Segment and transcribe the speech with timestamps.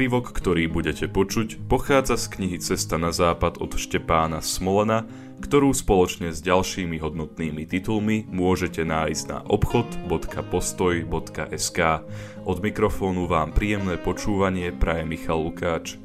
[0.00, 5.04] Úryvok, ktorý budete počuť, pochádza z knihy Cesta na západ od Štepána Smolena,
[5.44, 11.80] ktorú spoločne s ďalšími hodnotnými titulmi môžete nájsť na obchod.postoj.sk.
[12.48, 16.00] Od mikrofónu vám príjemné počúvanie praje Michal Lukáč.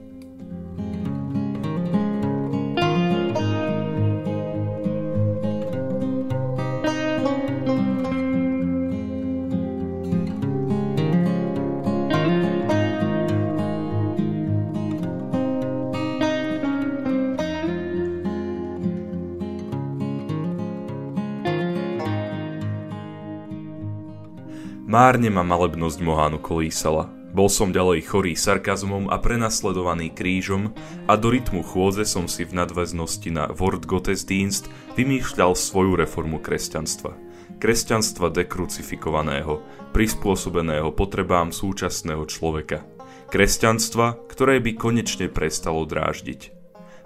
[24.96, 27.12] Márne ma malebnosť Mohánu kolísala.
[27.36, 30.72] Bol som ďalej chorý sarkazmom a prenasledovaný krížom
[31.12, 37.12] a do rytmu chôdze som si v nadväznosti na Wort Gottesdienst vymýšľal svoju reformu kresťanstva.
[37.60, 39.60] Kresťanstva dekrucifikovaného,
[39.92, 42.88] prispôsobeného potrebám súčasného človeka.
[43.36, 46.56] Kresťanstva, ktoré by konečne prestalo dráždiť.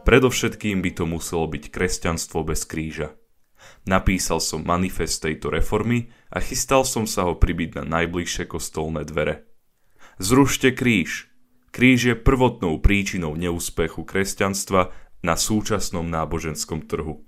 [0.06, 3.18] Predovšetkým by to muselo byť kresťanstvo bez kríža.
[3.90, 9.50] Napísal som manifest tejto reformy a chystal som sa ho pribiť na najbližšie kostolné dvere.
[10.22, 11.26] Zrušte kríž.
[11.74, 14.94] Kríž je prvotnou príčinou neúspechu kresťanstva
[15.26, 17.26] na súčasnom náboženskom trhu.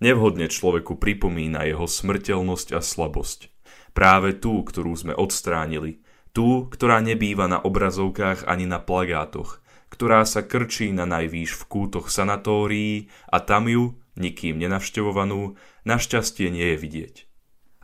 [0.00, 3.52] Nevhodne človeku pripomína jeho smrteľnosť a slabosť.
[3.92, 6.00] Práve tú, ktorú sme odstránili,
[6.32, 9.60] tú, ktorá nebýva na obrazovkách ani na plagátoch,
[9.92, 15.54] ktorá sa krčí na najvýš v kútoch sanatórií a tam ju, nikým nenavštevovanú,
[15.86, 17.14] našťastie nie je vidieť.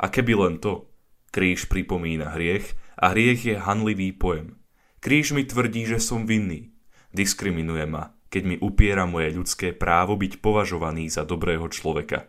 [0.03, 0.91] A keby len to,
[1.31, 4.59] kríž pripomína hriech a hriech je hanlivý pojem.
[4.99, 6.75] Kríž mi tvrdí, že som vinný.
[7.15, 12.27] Diskriminuje ma, keď mi upiera moje ľudské právo byť považovaný za dobrého človeka.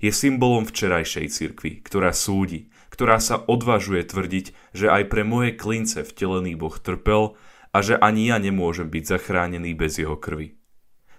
[0.00, 6.04] Je symbolom včerajšej cirkvi, ktorá súdi, ktorá sa odvažuje tvrdiť, že aj pre moje klince
[6.04, 7.36] vtelený Boh trpel
[7.74, 10.56] a že ani ja nemôžem byť zachránený bez jeho krvi.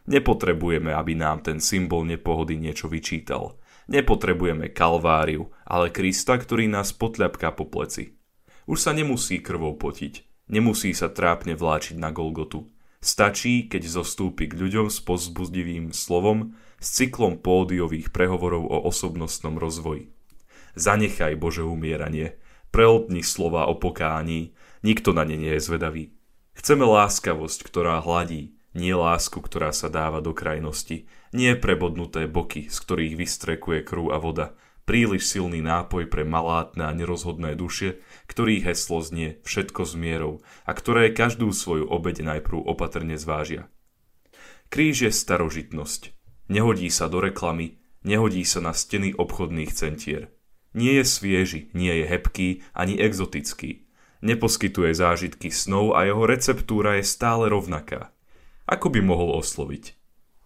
[0.06, 3.58] Nepotrebujeme, aby nám ten symbol nepohody niečo vyčítal.
[3.90, 8.18] Nepotrebujeme kalváriu, ale Krista, ktorý nás potľapká po pleci.
[8.66, 12.70] Už sa nemusí krvou potiť, nemusí sa trápne vláčiť na Golgotu.
[12.98, 20.10] Stačí, keď zostúpi k ľuďom s pozbuzdivým slovom, s cyklom pódiových prehovorov o osobnostnom rozvoji.
[20.74, 22.42] Zanechaj Bože umieranie,
[22.74, 26.18] prehltni slova o pokání, nikto na ne nie je zvedavý.
[26.58, 32.78] Chceme láskavosť, ktorá hladí, nie lásku, ktorá sa dáva do krajnosti, nie prebodnuté boky, z
[32.84, 39.00] ktorých vystrekuje krv a voda, príliš silný nápoj pre malátne a nerozhodné duše, ktorých heslo
[39.00, 40.34] znie všetko s mierou
[40.68, 43.72] a ktoré každú svoju obeď najprv opatrne zvážia.
[44.68, 46.12] Kríž je starožitnosť.
[46.52, 50.30] Nehodí sa do reklamy, nehodí sa na steny obchodných centier.
[50.76, 53.88] Nie je svieži, nie je hebký ani exotický.
[54.20, 58.12] Neposkytuje zážitky snov a jeho receptúra je stále rovnaká–
[58.66, 59.94] ako by mohol osloviť?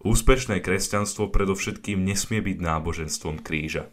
[0.00, 3.92] Úspešné kresťanstvo predovšetkým nesmie byť náboženstvom kríža.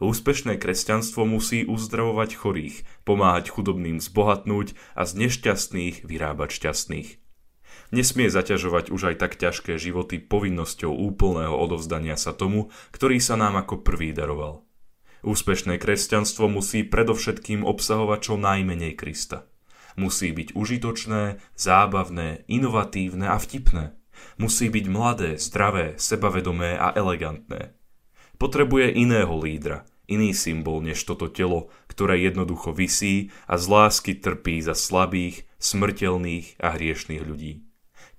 [0.00, 7.08] Úspešné kresťanstvo musí uzdravovať chorých, pomáhať chudobným zbohatnúť a z nešťastných vyrábať šťastných.
[7.92, 13.56] Nesmie zaťažovať už aj tak ťažké životy povinnosťou úplného odovzdania sa tomu, ktorý sa nám
[13.56, 14.66] ako prvý daroval.
[15.24, 19.48] Úspešné kresťanstvo musí predovšetkým obsahovať čo najmenej Krista.
[19.96, 23.96] Musí byť užitočné, zábavné, inovatívne a vtipné.
[24.36, 27.72] Musí byť mladé, zdravé, sebavedomé a elegantné.
[28.36, 34.60] Potrebuje iného lídra, iný symbol než toto telo, ktoré jednoducho visí a z lásky trpí
[34.60, 37.64] za slabých, smrteľných a hriešných ľudí.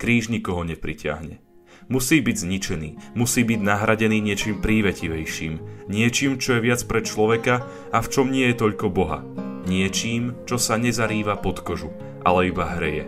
[0.01, 1.41] Kríž nikoho nepriťahne.
[1.87, 7.97] Musí byť zničený, musí byť nahradený niečím prívetivejším, niečím, čo je viac pre človeka a
[8.03, 9.23] v čom nie je toľko Boha,
[9.67, 11.91] niečím, čo sa nezarýva pod kožu,
[12.23, 13.05] ale iba hreje.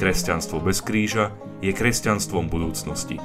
[0.00, 1.30] Kresťanstvo bez kríža
[1.60, 3.20] je kresťanstvom budúcnosti.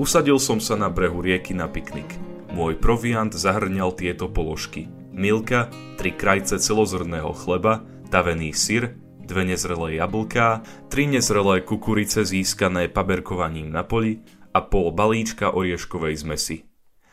[0.00, 2.08] Usadil som sa na brehu rieky na piknik.
[2.56, 4.88] Môj proviant zahrňal tieto položky.
[5.12, 5.68] Milka,
[6.00, 8.96] tri krajce celozrného chleba, tavený syr,
[9.30, 14.18] dve nezrelé jablká, tri nezrelé kukurice získané paberkovaním na poli
[14.50, 16.66] a pol balíčka orieškovej zmesi.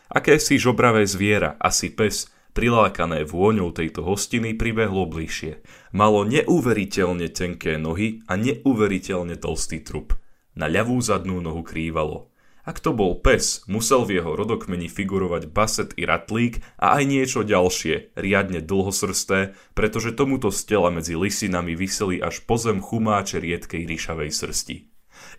[0.09, 2.25] Akési žobravé zviera, asi pes,
[2.57, 5.61] prilákané vôňou tejto hostiny pribehlo bližšie.
[5.93, 10.17] Malo neuveriteľne tenké nohy a neuveriteľne tlstý trup.
[10.57, 12.33] Na ľavú zadnú nohu krývalo.
[12.67, 17.47] Ak to bol pes, musel v jeho rodokmeni figurovať baset i ratlík a aj niečo
[17.47, 23.87] ďalšie, riadne dlhosrsté, pretože tomuto z tela medzi lisinami vyseli až po zem chumáče riedkej
[23.87, 24.77] ryšavej srsti.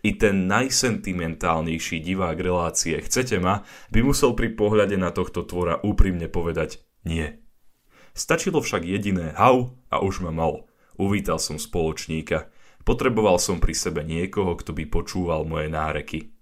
[0.09, 3.61] I ten najsentimentálnejší divák relácie Chcete ma
[3.93, 7.45] by musel pri pohľade na tohto tvora úprimne povedať nie.
[8.17, 10.65] Stačilo však jediné hau a už ma mal.
[10.97, 12.49] Uvítal som spoločníka.
[12.89, 16.38] Potreboval som pri sebe niekoho, kto by počúval moje náreky.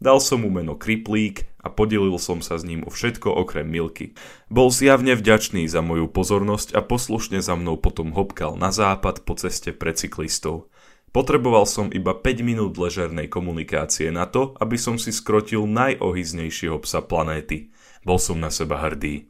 [0.00, 4.16] Dal som mu meno Kriplík a podelil som sa s ním o všetko okrem Milky.
[4.48, 9.36] Bol zjavne vďačný za moju pozornosť a poslušne za mnou potom hopkal na západ po
[9.36, 10.72] ceste pre cyklistov.
[11.12, 17.04] Potreboval som iba 5 minút ležernej komunikácie na to, aby som si skrotil najohyznejšieho psa
[17.04, 17.68] planéty.
[18.00, 19.28] Bol som na seba hrdý.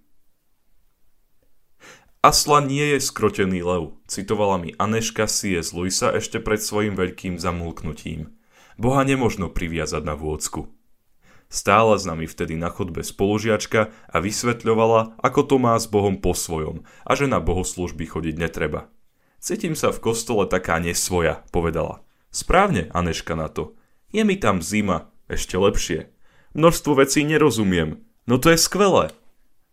[2.20, 5.72] Asla nie je skrotený lev, citovala mi Aneška C.S.
[5.72, 8.39] Luisa ešte pred svojim veľkým zamulknutím.
[8.80, 10.72] Boha nemožno priviazať na vôcku.
[11.52, 16.32] Stála s nami vtedy na chodbe spolužiačka a vysvetľovala, ako to má s Bohom po
[16.32, 18.88] svojom a že na bohoslužby chodiť netreba.
[19.36, 22.00] Cítim sa v kostole taká nesvoja, povedala.
[22.32, 23.76] Správne, Aneška na to.
[24.16, 26.08] Je mi tam zima, ešte lepšie.
[26.56, 28.00] Množstvo vecí nerozumiem.
[28.24, 29.12] No to je skvelé.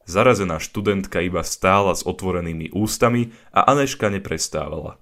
[0.03, 5.00] Zarazená študentka iba stála s otvorenými ústami a Aneška neprestávala.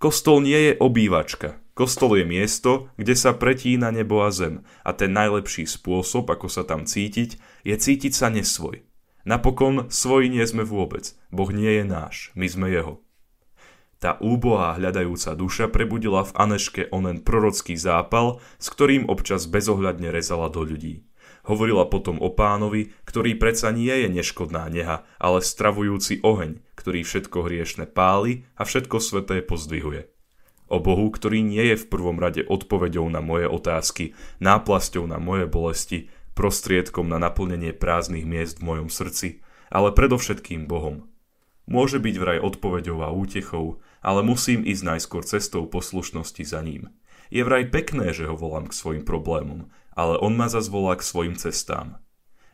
[0.00, 1.65] Kostol nie je obývačka.
[1.76, 6.64] Kostol je miesto, kde sa pretína nebo a zem a ten najlepší spôsob, ako sa
[6.64, 7.36] tam cítiť,
[7.68, 8.80] je cítiť sa nesvoj.
[9.28, 11.12] Napokon svoj nie sme vôbec.
[11.28, 13.04] Boh nie je náš, my sme jeho.
[14.00, 20.48] Tá úbohá hľadajúca duša prebudila v Aneške onen prorocký zápal, s ktorým občas bezohľadne rezala
[20.48, 21.04] do ľudí.
[21.44, 27.36] Hovorila potom o pánovi, ktorý predsa nie je neškodná neha, ale stravujúci oheň, ktorý všetko
[27.44, 30.15] hriešne páli a všetko sveté pozdvihuje.
[30.66, 35.46] O Bohu, ktorý nie je v prvom rade odpoveďou na moje otázky, náplasťou na moje
[35.46, 39.40] bolesti, prostriedkom na naplnenie prázdnych miest v mojom srdci,
[39.70, 41.06] ale predovšetkým Bohom.
[41.66, 46.94] Môže byť vraj odpoveďou a útechou, ale musím ísť najskôr cestou poslušnosti za ním.
[47.30, 49.66] Je vraj pekné, že ho volám k svojim problémom,
[49.98, 51.98] ale on ma zase volá k svojim cestám.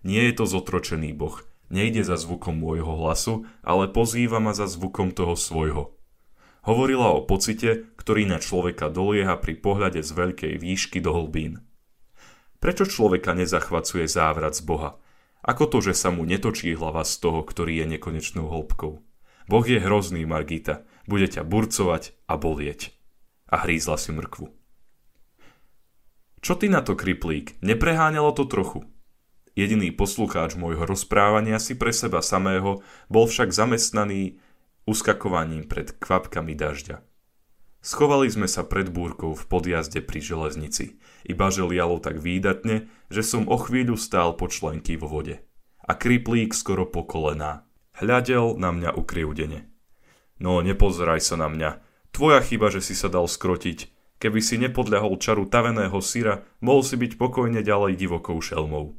[0.00, 5.12] Nie je to zotročený Boh, nejde za zvukom môjho hlasu, ale pozýva ma za zvukom
[5.12, 5.92] toho svojho.
[6.62, 11.66] Hovorila o pocite, ktorý na človeka dolieha pri pohľade z veľkej výšky do hlbín.
[12.62, 14.94] Prečo človeka nezachvacuje závrat z Boha?
[15.42, 19.02] Ako to, že sa mu netočí hlava z toho, ktorý je nekonečnou hĺbkou?
[19.50, 20.86] Boh je hrozný, Margita.
[21.10, 22.94] Bude ťa burcovať a bolieť.
[23.50, 24.46] A hrízla si mrkvu.
[26.38, 27.58] Čo ty na to, kriplík?
[27.58, 28.86] Nepreháňalo to trochu?
[29.58, 34.38] Jediný poslucháč môjho rozprávania si pre seba samého bol však zamestnaný
[34.92, 37.00] uskakovaním pred kvapkami dažďa.
[37.82, 43.26] Schovali sme sa pred búrkou v podjazde pri železnici, iba že lialo tak výdatne, že
[43.26, 45.42] som o chvíľu stál po členky vo vode.
[45.82, 47.66] A kriplík skoro po kolená.
[47.98, 49.66] Hľadel na mňa ukrivdene.
[50.38, 51.82] No, nepozeraj sa na mňa.
[52.14, 53.90] Tvoja chyba, že si sa dal skrotiť.
[54.22, 58.94] Keby si nepodľahol čaru taveného syra, mohol si byť pokojne ďalej divokou šelmou.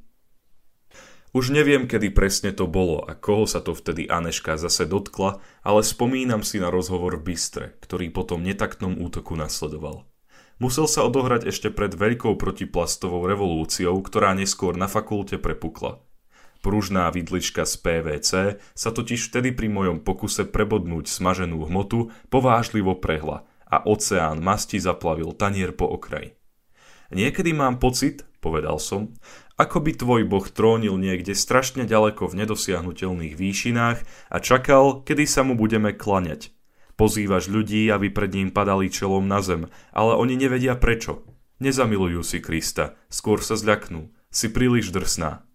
[1.33, 5.81] Už neviem, kedy presne to bolo a koho sa to vtedy Aneška zase dotkla, ale
[5.81, 10.05] spomínam si na rozhovor v Bystre, ktorý potom netaktnom útoku nasledoval.
[10.61, 16.05] Musel sa odohrať ešte pred veľkou protiplastovou revolúciou, ktorá neskôr na fakulte prepukla.
[16.61, 18.31] Pružná vidlička z PVC
[18.77, 25.33] sa totiž vtedy pri mojom pokuse prebodnúť smaženú hmotu povážlivo prehla a oceán masti zaplavil
[25.33, 26.37] tanier po okraji.
[27.09, 29.11] Niekedy mám pocit, povedal som,
[29.53, 33.99] ako by tvoj boh trónil niekde strašne ďaleko v nedosiahnutelných výšinách
[34.33, 36.49] a čakal, kedy sa mu budeme klaňať.
[36.97, 41.25] Pozývaš ľudí, aby pred ním padali čelom na zem, ale oni nevedia prečo.
[41.61, 44.09] Nezamilujú si Krista, skôr sa zľaknú.
[44.33, 45.45] Si príliš drsná.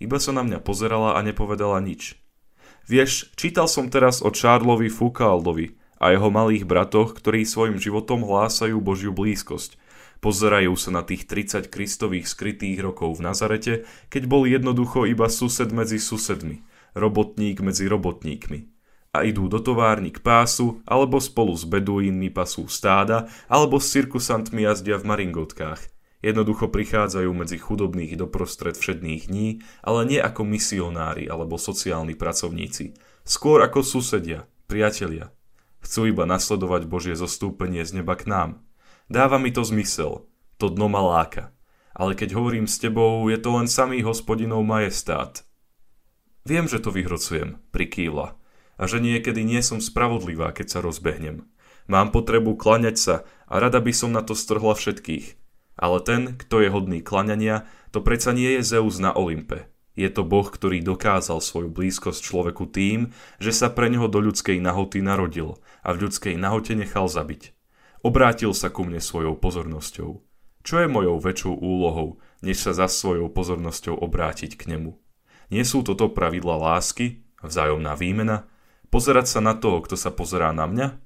[0.00, 2.16] Iba sa na mňa pozerala a nepovedala nič.
[2.88, 8.80] Vieš, čítal som teraz o Charlesovi Foucauldovi, a jeho malých bratoch, ktorí svojim životom hlásajú
[8.80, 9.76] Božiu blízkosť.
[10.20, 13.74] Pozerajú sa na tých 30 kristových skrytých rokov v Nazarete,
[14.12, 16.60] keď bol jednoducho iba sused medzi susedmi,
[16.92, 18.68] robotník medzi robotníkmi.
[19.16, 24.62] A idú do továrny k pásu, alebo spolu s beduínmi pasú stáda, alebo s cirkusantmi
[24.62, 25.82] jazdia v maringotkách.
[26.20, 32.92] Jednoducho prichádzajú medzi chudobných doprostred všedných dní, ale nie ako misionári alebo sociálni pracovníci.
[33.24, 35.32] Skôr ako susedia, priatelia,
[35.80, 38.50] Chcú iba nasledovať Božie zostúpenie z neba k nám.
[39.10, 40.30] Dáva mi to zmysel.
[40.62, 41.50] To dno ma láka.
[41.98, 45.42] Ale keď hovorím s tebou, je to len samý hospodinov majestát.
[46.46, 48.38] Viem, že to vyhrocujem, prikývla.
[48.78, 51.42] A že niekedy nie som spravodlivá, keď sa rozbehnem.
[51.90, 53.14] Mám potrebu klaňať sa
[53.50, 55.34] a rada by som na to strhla všetkých.
[55.74, 59.66] Ale ten, kto je hodný klaňania, to predsa nie je Zeus na Olympe.
[59.98, 63.10] Je to Boh, ktorý dokázal svoju blízkosť človeku tým,
[63.42, 67.58] že sa pre neho do ľudskej nahoty narodil a v ľudskej nahote nechal zabiť.
[68.00, 70.10] Obrátil sa ku mne svojou pozornosťou.
[70.64, 74.96] Čo je mojou väčšou úlohou, než sa za svojou pozornosťou obrátiť k nemu?
[75.52, 78.48] Nie sú toto pravidla lásky, vzájomná výmena,
[78.88, 80.96] pozerať sa na toho, kto sa pozerá na mňa?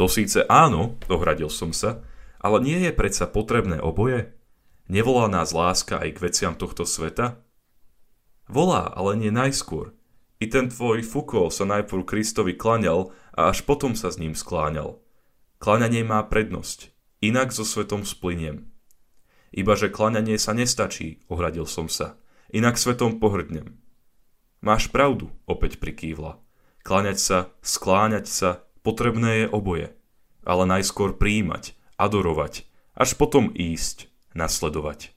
[0.00, 2.00] To síce áno, dohradil som sa,
[2.40, 4.32] ale nie je predsa potrebné oboje?
[4.88, 7.36] Nevolá nás láska aj k veciam tohto sveta?
[8.48, 9.92] Volá, ale nie najskôr.
[10.40, 15.01] I ten tvoj Foucault sa najprv Kristovi klaňal a až potom sa s ním skláňal.
[15.62, 16.90] Klaňanie má prednosť,
[17.22, 18.66] inak so svetom spliniem.
[19.54, 22.18] Ibaže klaňanie sa nestačí, ohradil som sa,
[22.50, 23.78] inak svetom pohrdnem.
[24.58, 26.42] Máš pravdu, opäť prikývla.
[26.82, 29.94] Klaňať sa, skláňať sa, potrebné je oboje.
[30.42, 32.66] Ale najskôr príjmať, adorovať,
[32.98, 35.14] až potom ísť, nasledovať.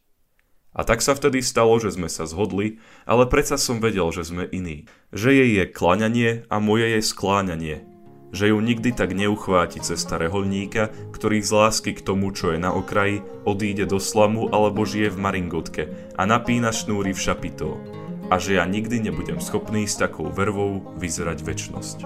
[0.77, 2.77] A tak sa vtedy stalo, že sme sa zhodli,
[3.09, 4.85] ale predsa som vedel, že sme iní.
[5.09, 7.94] Že jej je klaňanie a moje je skláňanie.
[8.35, 12.75] Že ju nikdy tak neuchváti cesta reholníka, ktorý z lásky k tomu, čo je na
[12.75, 15.83] okraji, odíde do slamu alebo žije v maringotke
[16.19, 17.79] a napína šnúry v šapito.
[18.27, 21.97] A že ja nikdy nebudem schopný s takou vervou vyzerať väčnosť.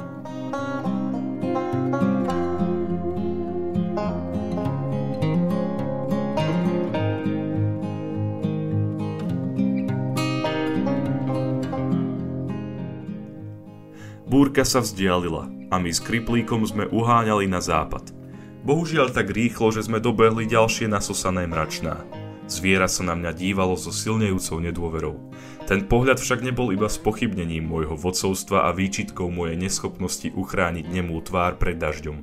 [14.30, 18.14] Búrka sa vzdialila a my s kriplíkom sme uháňali na západ.
[18.62, 22.06] Bohužiaľ tak rýchlo, že sme dobehli ďalšie nasosané mračná.
[22.46, 25.18] Zviera sa na mňa dívalo so silnejúcou nedôverou.
[25.66, 31.58] Ten pohľad však nebol iba spochybnením môjho vodcovstva a výčitkou mojej neschopnosti uchrániť nemú tvár
[31.58, 32.22] pred dažďom.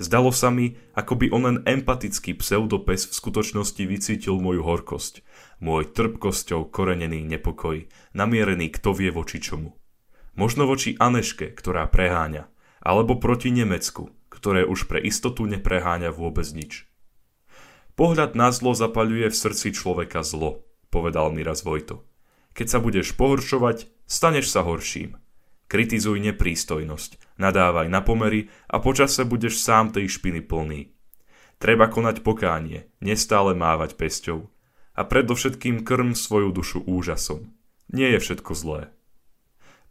[0.00, 5.20] Zdalo sa mi, ako by onen empatický pseudopes v skutočnosti vycítil moju horkosť,
[5.60, 7.84] môj trpkosťou korenený nepokoj,
[8.16, 9.81] namierený kto vie voči čomu.
[10.32, 12.48] Možno voči Aneške, ktorá preháňa,
[12.80, 16.88] alebo proti Nemecku, ktoré už pre istotu nepreháňa vôbec nič.
[17.92, 22.08] Pohľad na zlo zapaľuje v srdci človeka zlo, povedal mi raz Vojto.
[22.56, 25.20] Keď sa budeš pohoršovať, staneš sa horším.
[25.68, 30.92] Kritizuj neprístojnosť, nadávaj na pomery a počase budeš sám tej špiny plný.
[31.56, 34.52] Treba konať pokánie, nestále mávať pesťou.
[34.92, 37.48] A predovšetkým krm svoju dušu úžasom.
[37.88, 38.92] Nie je všetko zlé.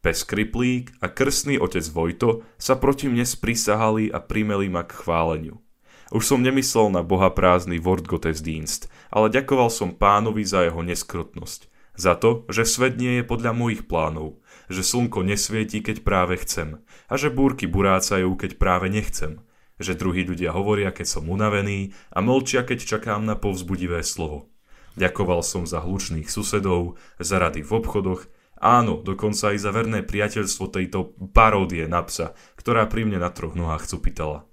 [0.01, 5.61] Pes Kriplík a krstný otec Vojto sa proti mne sprisahali a primeli ma k chváleniu.
[6.09, 11.69] Už som nemyslel na boha prázdny Wortgottesdienst, ale ďakoval som pánovi za jeho neskrotnosť.
[11.93, 14.41] Za to, že svet nie je podľa mojich plánov,
[14.73, 19.37] že slnko nesvieti, keď práve chcem a že búrky burácajú, keď práve nechcem,
[19.77, 24.49] že druhí ľudia hovoria, keď som unavený a mlčia, keď čakám na povzbudivé slovo.
[24.97, 28.25] Ďakoval som za hlučných susedov, za rady v obchodoch,
[28.61, 33.57] Áno, dokonca aj za verné priateľstvo tejto paródie na psa, ktorá pri mne na troch
[33.57, 34.45] nohách cupitala.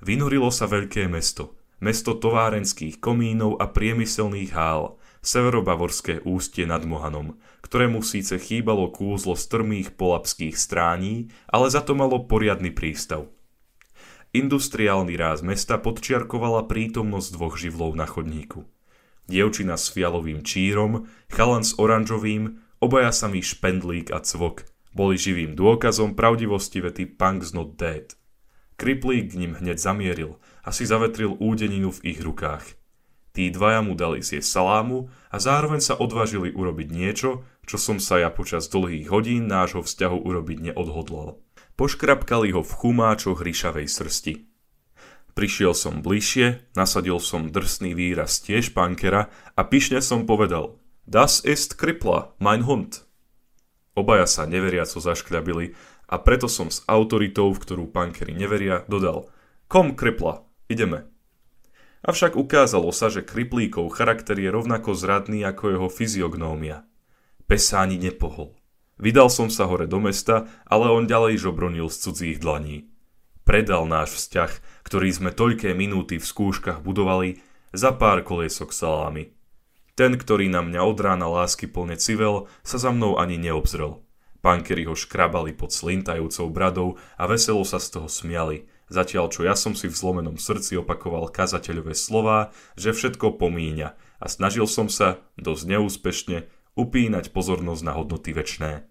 [0.00, 1.60] Vynorilo sa veľké mesto.
[1.84, 9.92] Mesto továrenských komínov a priemyselných hál, severobavorské ústie nad Mohanom, ktorému síce chýbalo kúzlo strmých
[10.00, 13.28] polapských strání, ale za to malo poriadny prístav.
[14.32, 18.64] Industriálny ráz mesta podčiarkovala prítomnosť dvoch živlov na chodníku–
[19.28, 24.68] dievčina s fialovým čírom, chalan s oranžovým, obaja samý špendlík a cvok.
[24.94, 28.14] Boli živým dôkazom pravdivosti vety Punk's not dead.
[28.78, 32.78] Kriplík k ním hneď zamieril a si zavetril údeninu v ich rukách.
[33.34, 38.22] Tí dvaja mu dali zjesť salámu a zároveň sa odvážili urobiť niečo, čo som sa
[38.22, 41.42] ja počas dlhých hodín nášho vzťahu urobiť neodhodlal.
[41.74, 44.53] Poškrapkali ho v chumáčoch ryšavej srsti.
[45.34, 50.78] Prišiel som bližšie, nasadil som drsný výraz tiež pankera a pyšne som povedal
[51.10, 53.02] Das ist Kripla, mein Hund.
[53.98, 55.74] Obaja sa neveriaco zaškľabili
[56.06, 59.26] a preto som s autoritou, v ktorú pankery neveria, dodal
[59.66, 61.10] Kom Kripla, ideme.
[62.06, 66.86] Avšak ukázalo sa, že Kriplíkov charakter je rovnako zradný ako jeho fyziognómia.
[67.50, 68.54] Pes sa nepohol.
[69.02, 72.93] Vydal som sa hore do mesta, ale on ďalej žobronil z cudzích dlaní
[73.44, 74.50] predal náš vzťah,
[74.84, 77.40] ktorý sme toľké minúty v skúškach budovali,
[77.74, 79.34] za pár koliesok salámy.
[79.94, 84.02] Ten, ktorý na mňa od rána lásky plne civel, sa za mnou ani neobzrel.
[84.42, 89.56] Pankery ho škrabali pod slintajúcou bradou a veselo sa z toho smiali, zatiaľ čo ja
[89.56, 95.24] som si v zlomenom srdci opakoval kazateľové slová, že všetko pomíňa a snažil som sa,
[95.40, 96.38] dosť neúspešne,
[96.76, 98.84] upínať pozornosť na hodnoty väčné.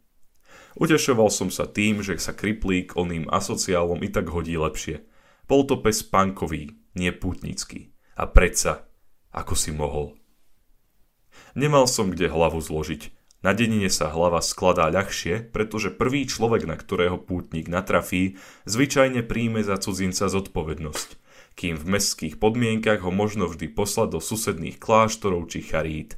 [0.73, 5.05] Utešoval som sa tým, že sa kriplík oným asociálom i tak hodí lepšie.
[5.45, 7.93] Bol to pes pankový, nie putnický.
[8.17, 8.89] A predsa,
[9.33, 10.17] ako si mohol.
[11.53, 13.13] Nemal som kde hlavu zložiť.
[13.43, 19.59] Na denine sa hlava skladá ľahšie, pretože prvý človek, na ktorého pútnik natrafí, zvyčajne príjme
[19.59, 21.19] za cudzinca zodpovednosť.
[21.53, 26.17] kým v mestských podmienkach ho možno vždy poslať do susedných kláštorov či charít.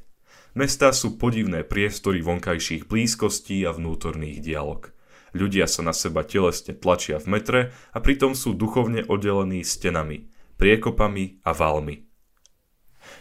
[0.56, 4.88] Mestá sú podivné priestory vonkajších blízkostí a vnútorných dialog.
[5.36, 7.60] Ľudia sa na seba telesne tlačia v metre
[7.92, 12.08] a pritom sú duchovne oddelení stenami, priekopami a valmi.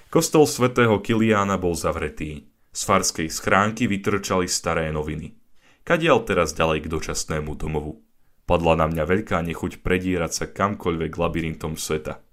[0.07, 2.47] Kostol svätého Kiliána bol zavretý.
[2.71, 5.35] Z farskej schránky vytrčali staré noviny.
[5.83, 7.99] Kadial teraz ďalej k dočasnému domovu.
[8.47, 12.23] Padla na mňa veľká nechuť predírať sa kamkoľvek labyrintom sveta.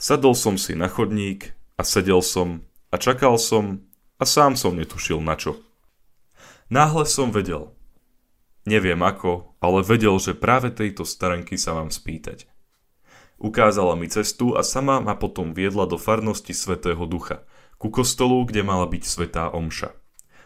[0.00, 3.91] Sadol som si na chodník a sedel som a čakal som
[4.22, 5.58] a sám som netušil na čo.
[6.70, 7.74] Náhle som vedel,
[8.62, 12.46] Neviem ako, ale vedel, že práve tejto starenky sa mám spýtať.
[13.42, 17.42] Ukázala mi cestu a sama ma potom viedla do farnosti Svetého Ducha,
[17.74, 19.98] ku kostolu, kde mala byť Svetá Omša.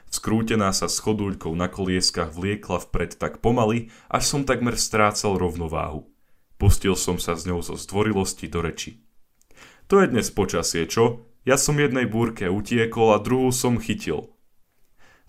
[0.08, 6.08] Skrútená sa s chodúľkou na kolieskach vliekla vpred tak pomaly, až som takmer strácal rovnováhu.
[6.56, 9.04] Pustil som sa s ňou zo zdvorilosti do reči.
[9.92, 11.28] To je dnes počasie, čo?
[11.46, 14.34] Ja som jednej búrke utiekol a druhú som chytil.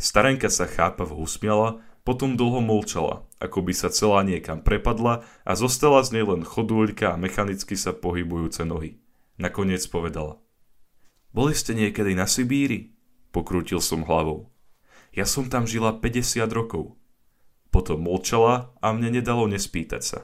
[0.01, 6.01] Starenka sa chápavo usmiala potom dlho molčala, ako by sa celá niekam prepadla a zostala
[6.01, 8.97] z nej len chodúľka a mechanicky sa pohybujúce nohy.
[9.37, 10.41] Nakoniec povedala.
[11.35, 12.97] Boli ste niekedy na Sibíri?
[13.29, 14.49] Pokrútil som hlavou.
[15.13, 16.97] Ja som tam žila 50 rokov.
[17.69, 20.19] Potom molčala a mne nedalo nespýtať sa.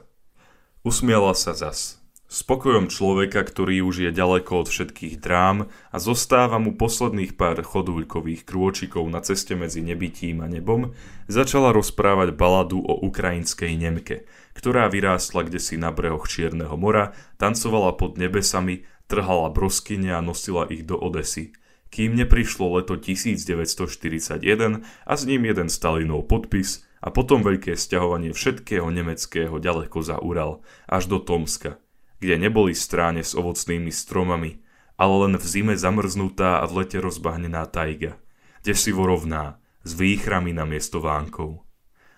[0.82, 2.02] Usmiala sa zas,
[2.34, 8.42] Spokojom človeka, ktorý už je ďaleko od všetkých drám a zostáva mu posledných pár chodúľkových
[8.42, 10.98] krôčikov na ceste medzi nebytím a nebom,
[11.30, 17.94] začala rozprávať baladu o ukrajinskej Nemke, ktorá vyrástla kde si na brehoch Čierneho mora, tancovala
[17.94, 21.54] pod nebesami, trhala broskyne a nosila ich do Odesy.
[21.94, 28.90] Kým neprišlo leto 1941 a s ním jeden Stalinov podpis a potom veľké sťahovanie všetkého
[28.90, 31.78] nemeckého ďaleko za Ural, až do Tomska–
[32.24, 34.64] kde neboli stráne s ovocnými stromami,
[34.96, 38.16] ale len v zime zamrznutá a v lete rozbahnená tajga,
[38.64, 41.60] si vorovná, s výchrami na miesto vánkov.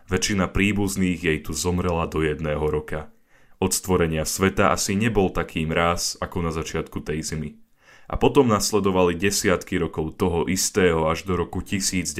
[0.06, 3.10] Väčšina príbuzných jej tu zomrela do jedného roka.
[3.58, 7.58] Od stvorenia sveta asi nebol taký mráz ako na začiatku tej zimy.
[8.06, 12.14] A potom nasledovali desiatky rokov toho istého až do roku 1992,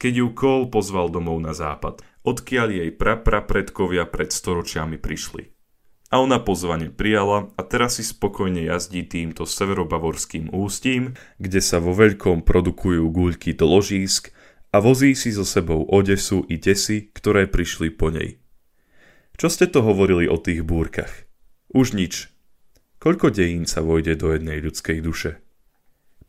[0.00, 5.53] keď ju Cole pozval domov na západ, odkiaľ jej praprapredkovia pred storočiami prišli
[6.14, 11.90] a ona pozvanie prijala a teraz si spokojne jazdí týmto severobavorským ústím, kde sa vo
[11.90, 14.30] veľkom produkujú guľky do ložísk
[14.70, 18.38] a vozí si so sebou odesu i desy, ktoré prišli po nej.
[19.34, 21.26] Čo ste to hovorili o tých búrkach?
[21.74, 22.30] Už nič.
[23.02, 25.42] Koľko dejín sa vojde do jednej ľudskej duše?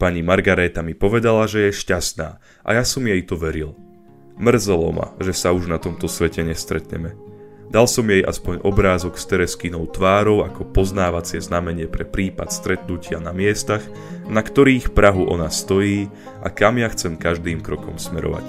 [0.02, 3.78] Pani Margaréta mi povedala, že je šťastná a ja som jej to veril.
[4.42, 7.35] Mrzelo ma, že sa už na tomto svete nestretneme.
[7.66, 13.36] Dal som jej aspoň obrázok s Tereskinou tvárou ako poznávacie znamenie pre prípad stretnutia na
[13.36, 13.84] miestach,
[14.30, 16.08] na ktorých Prahu ona stojí
[16.40, 18.48] a kam ja chcem každým krokom smerovať.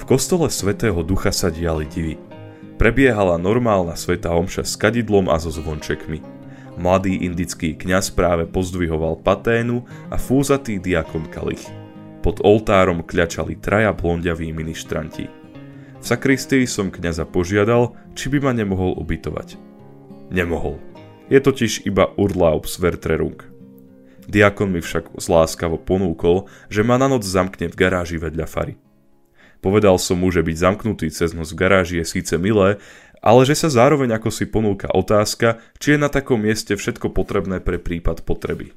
[0.00, 2.16] V kostole svätého Ducha sa diali divy.
[2.80, 6.39] Prebiehala normálna sveta omša s kadidlom a so zvončekmi.
[6.78, 11.66] Mladý indický kňaz práve pozdvihoval paténu a fúzatý diakon kalich.
[12.20, 15.26] Pod oltárom kľačali traja blondiaví ministranti.
[16.00, 19.56] V sakristii som kňaza požiadal, či by ma nemohol ubytovať.
[20.32, 20.78] Nemohol.
[21.32, 23.40] Je totiž iba Urlaubs Vertrerung.
[24.30, 28.74] Diakon mi však zláskavo ponúkol, že ma na noc zamkne v garáži vedľa fary.
[29.60, 32.80] Povedal som mu, že byť zamknutý cez noc v garáži je síce milé,
[33.20, 37.60] ale že sa zároveň ako si ponúka otázka, či je na takom mieste všetko potrebné
[37.60, 38.72] pre prípad potreby.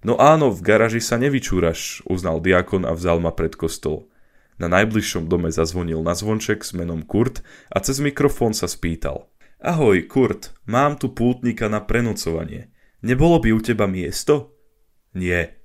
[0.00, 4.08] No áno, v garaži sa nevyčúraš, uznal diakon a vzal ma pred kostol.
[4.58, 9.30] Na najbližšom dome zazvonil na zvonček s menom Kurt a cez mikrofón sa spýtal.
[9.58, 12.70] Ahoj, Kurt, mám tu pútnika na prenocovanie.
[13.02, 14.54] Nebolo by u teba miesto?
[15.14, 15.58] Nie.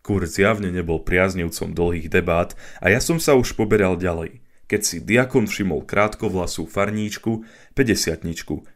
[0.00, 4.40] Kurt zjavne nebol priaznivcom dlhých debát a ja som sa už poberal ďalej
[4.70, 7.42] keď si diakon všimol krátkovlasú farníčku,
[7.74, 8.22] 50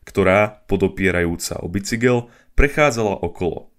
[0.03, 2.27] ktorá, podopierajúca o bicykel,
[2.59, 3.71] prechádzala okolo.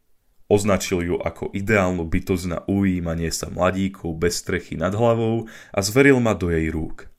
[0.47, 6.23] Označil ju ako ideálnu bytosť na ujímanie sa mladíkov bez strechy nad hlavou a zveril
[6.23, 7.12] ma do jej rúk.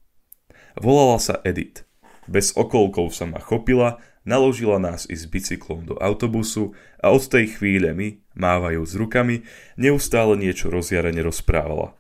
[0.81, 1.85] Volala sa Edith.
[2.25, 7.61] Bez okolkov sa ma chopila, naložila nás i s bicyklom do autobusu a od tej
[7.61, 9.45] chvíle mi, mávajúc rukami,
[9.77, 11.99] neustále niečo rozjarene rozprávala.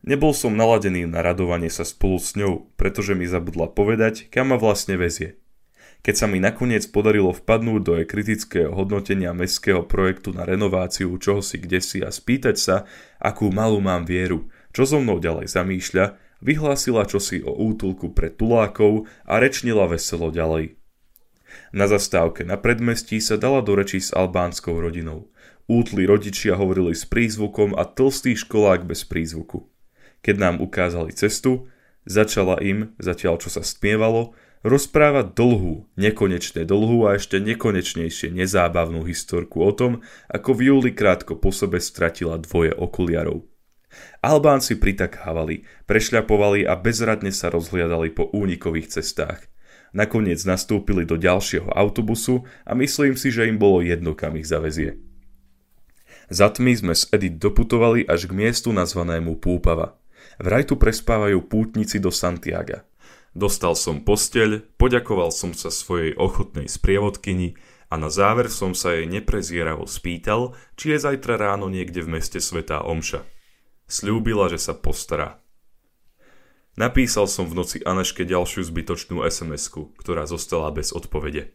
[0.00, 4.56] Nebol som naladený na radovanie sa spolu s ňou, pretože mi zabudla povedať, kam ma
[4.56, 5.36] vlastne vezie.
[6.00, 11.60] Keď sa mi nakoniec podarilo vpadnúť do jej kritického hodnotenia mestského projektu na renováciu čohosi
[11.60, 12.88] kdesi a spýtať sa,
[13.20, 19.04] akú malú mám vieru, čo so mnou ďalej zamýšľa, vyhlásila čosi o útulku pre tulákov
[19.28, 20.80] a rečnila veselo ďalej.
[21.76, 25.28] Na zastávke na predmestí sa dala do reči s albánskou rodinou.
[25.68, 29.68] Útli rodičia hovorili s prízvukom a tlstý školák bez prízvuku.
[30.20, 31.68] Keď nám ukázali cestu,
[32.04, 39.64] začala im, zatiaľ čo sa stmievalo, rozprávať dlhú, nekonečne dlhú a ešte nekonečnejšie nezábavnú historku
[39.64, 43.48] o tom, ako v júli krátko po sebe stratila dvoje okuliarov.
[44.22, 49.50] Albánci pritakávali, prešľapovali a bezradne sa rozhliadali po únikových cestách.
[49.90, 55.02] Nakoniec nastúpili do ďalšieho autobusu a myslím si, že im bolo jedno, kam ich zavezie.
[56.30, 59.98] Za tmy sme s Edith doputovali až k miestu nazvanému Púpava.
[60.40, 62.88] Vraj tu prespávajú pútnici do Santiaga.
[63.30, 67.54] Dostal som posteľ, poďakoval som sa svojej ochotnej sprievodkyni
[67.90, 72.42] a na záver som sa jej neprezieravo spýtal, či je zajtra ráno niekde v meste
[72.42, 73.22] Svetá Omša.
[73.90, 75.42] Sľúbila, že sa postará.
[76.78, 81.52] Napísal som v noci Aneške ďalšiu zbytočnú sms ktorá zostala bez odpovede.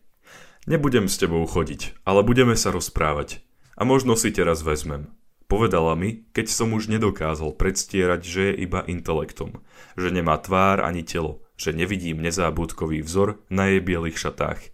[0.67, 3.39] Nebudem s tebou chodiť, ale budeme sa rozprávať.
[3.75, 5.11] A možno si teraz vezmem.
[5.45, 9.61] Povedala mi, keď som už nedokázal predstierať, že je iba intelektom,
[9.93, 14.73] že nemá tvár ani telo, že nevidím nezábudkový vzor na jej bielých šatách.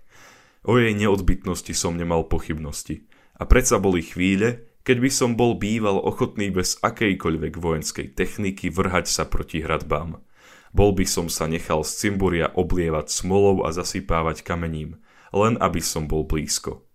[0.64, 3.04] O jej neodbytnosti som nemal pochybnosti.
[3.36, 9.12] A predsa boli chvíle, keď by som bol býval ochotný bez akejkoľvek vojenskej techniky vrhať
[9.12, 10.24] sa proti hradbám.
[10.72, 15.04] Bol by som sa nechal z cimburia oblievať smolou a zasypávať kamením,
[15.36, 16.88] len aby som bol blízko.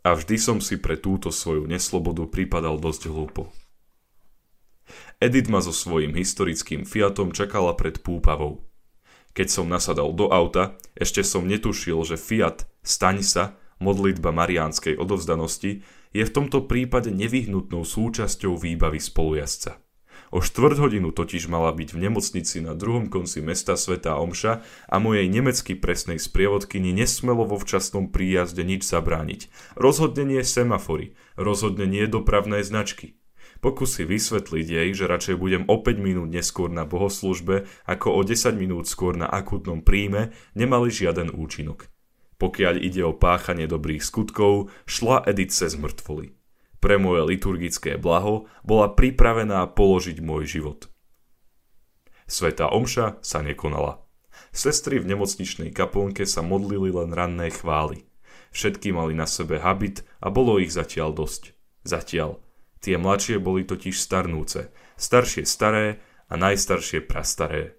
[0.00, 3.52] A vždy som si pre túto svoju neslobodu pripadal dosť hlúpo.
[5.20, 8.64] Edith ma so svojím historickým Fiatom čakala pred púpavou.
[9.36, 13.44] Keď som nasadal do auta, ešte som netušil, že Fiat, staň sa,
[13.78, 19.78] modlitba mariánskej odovzdanosti, je v tomto prípade nevyhnutnou súčasťou výbavy spolujazca.
[20.30, 24.96] O štvrt hodinu totiž mala byť v nemocnici na druhom konci mesta Sveta Omša a
[25.02, 29.50] mojej nemecky presnej sprievodkyni nesmelo vo včasnom príjazde nič zabrániť.
[29.74, 33.18] Rozhodne nie semafory, rozhodne nie dopravné značky.
[33.58, 38.54] Pokusy vysvetliť jej, že radšej budem o 5 minút neskôr na bohoslužbe ako o 10
[38.54, 41.90] minút skôr na akutnom príjme, nemali žiaden účinok.
[42.40, 46.39] Pokiaľ ide o páchanie dobrých skutkov, šla Edith cez mŕtvoly.
[46.80, 50.88] Pre moje liturgické blaho bola pripravená položiť môj život.
[52.24, 54.00] Sveta omša sa nekonala.
[54.50, 58.08] Sestry v nemocničnej kaplnke sa modlili len ranné chvály.
[58.50, 61.52] Všetky mali na sebe habit a bolo ich zatiaľ dosť.
[61.84, 62.42] Zatiaľ.
[62.80, 66.00] Tie mladšie boli totiž starnúce, staršie staré
[66.32, 67.76] a najstaršie prastaré.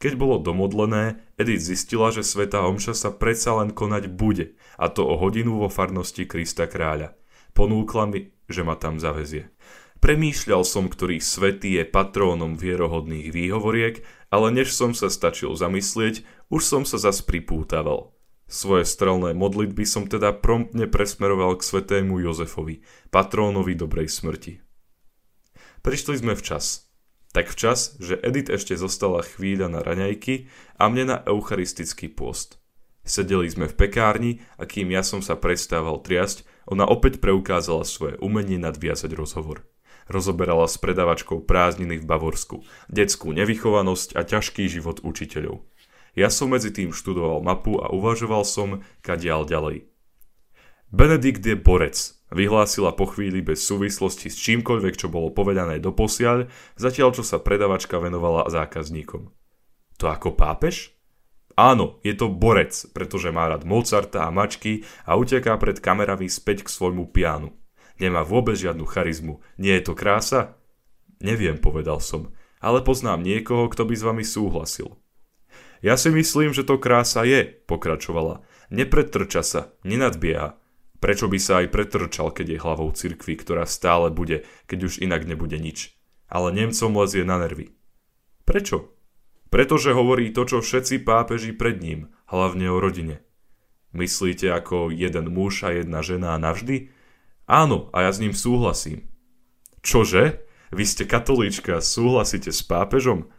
[0.00, 5.06] Keď bolo domodlené, Edith zistila, že Sveta Omša sa predsa len konať bude, a to
[5.06, 7.14] o hodinu vo farnosti Krista kráľa.
[7.54, 9.54] Ponúkla mi, že ma tam zavezie.
[10.04, 16.60] Premýšľal som, ktorý svetý je patrónom vierohodných výhovoriek, ale než som sa stačil zamyslieť, už
[16.60, 18.12] som sa zas pripútaval.
[18.44, 24.60] Svoje strelné modlitby som teda promptne presmeroval k svetému Jozefovi, patrónovi dobrej smrti.
[25.80, 26.92] Prišli sme včas.
[27.32, 32.60] Tak včas, že Edith ešte zostala chvíľa na raňajky a mne na eucharistický post.
[33.02, 38.16] Sedeli sme v pekárni a kým ja som sa prestával triasť, ona opäť preukázala svoje
[38.20, 39.64] umenie nadviazať rozhovor.
[40.08, 45.64] Rozoberala s predavačkou prázdniny v Bavorsku, detskú nevychovanosť a ťažký život učiteľov.
[46.14, 49.90] Ja som medzi tým študoval mapu a uvažoval som, kadiaľ ďalej.
[50.94, 51.98] Benedikt je borec,
[52.30, 56.46] vyhlásila po chvíli bez súvislosti s čímkoľvek, čo bolo povedané doposiaľ,
[56.78, 59.26] zatiaľ čo sa predavačka venovala zákazníkom.
[59.98, 60.93] To ako pápež?
[61.54, 66.66] Áno, je to borec, pretože má rád Mozarta a mačky a uteká pred kamerami späť
[66.66, 67.54] k svojmu pianu.
[68.02, 69.38] Nemá vôbec žiadnu charizmu.
[69.54, 70.58] Nie je to krása?
[71.22, 74.98] Neviem, povedal som, ale poznám niekoho, kto by s vami súhlasil.
[75.78, 78.42] Ja si myslím, že to krása je, pokračovala.
[78.74, 80.58] Nepretrča sa, nenadbieha.
[80.98, 85.28] Prečo by sa aj pretrčal, keď je hlavou cirkvi, ktorá stále bude, keď už inak
[85.28, 85.92] nebude nič.
[86.26, 87.76] Ale Nemcom lezie na nervy.
[88.48, 88.93] Prečo?
[89.54, 93.22] Pretože hovorí to, čo všetci pápeži pred ním, hlavne o rodine.
[93.94, 96.90] Myslíte ako jeden muž a jedna žena navždy?
[97.46, 99.06] Áno, a ja s ním súhlasím.
[99.86, 100.42] Čože?
[100.74, 103.30] Vy ste katolíčka, súhlasíte s pápežom?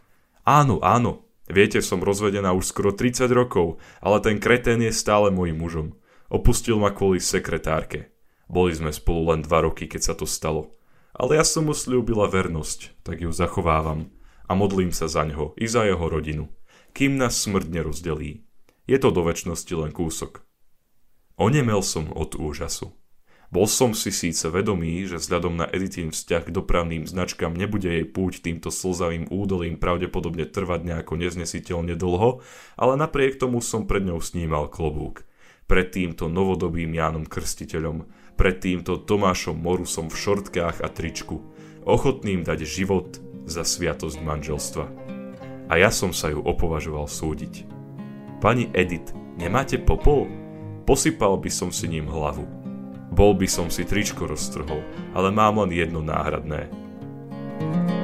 [0.47, 5.53] Áno, áno, Viete, som rozvedená už skoro 30 rokov, ale ten kretén je stále môjim
[5.53, 5.93] mužom.
[6.25, 8.09] Opustil ma kvôli sekretárke.
[8.49, 10.73] Boli sme spolu len dva roky, keď sa to stalo.
[11.13, 14.09] Ale ja som mu slúbila vernosť, tak ju zachovávam.
[14.45, 16.49] A modlím sa za ňo i za jeho rodinu.
[16.93, 18.45] Kým nás smrť nerozdelí.
[18.85, 20.45] Je to do väčšnosti len kúsok.
[21.35, 22.93] Onemel som od úžasu.
[23.53, 28.05] Bol som si síce vedomý, že vzhľadom na Editin vzťah k dopravným značkám nebude jej
[28.05, 32.41] púť týmto slzavým údolím pravdepodobne trvať nejako neznesiteľne dlho,
[32.75, 35.23] ale napriek tomu som pred ňou snímal klobúk.
[35.65, 38.05] Pred týmto novodobým Jánom Krstiteľom,
[38.37, 41.41] pred týmto Tomášom Morusom v šortkách a tričku,
[41.85, 44.85] ochotným dať život za sviatosť manželstva.
[45.69, 47.65] A ja som sa ju opovažoval súdiť.
[48.43, 50.29] Pani Edith, nemáte popol?
[50.85, 52.65] Posypal by som si ním hlavu
[53.15, 54.83] bol by som si tričko roztrhol,
[55.15, 56.67] ale mám len jedno náhradné.
[57.63, 57.94] Úryvok,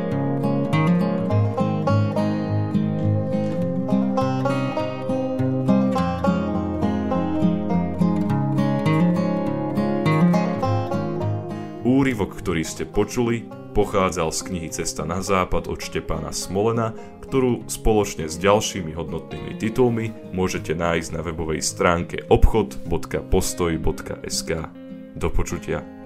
[12.42, 13.46] ktorý ste počuli,
[13.78, 20.34] pochádzal z knihy Cesta na západ od Štepána Smolena, ktorú spoločne s ďalšími hodnotnými titulmi
[20.34, 24.52] môžete nájsť na webovej stránke obchod.postoj.sk.
[25.16, 26.01] Do počutia.